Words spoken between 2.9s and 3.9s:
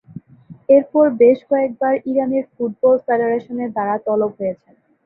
ফেডারেশনের